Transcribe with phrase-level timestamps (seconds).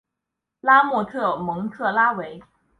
[0.61, 2.41] 拉莫特蒙特拉韦。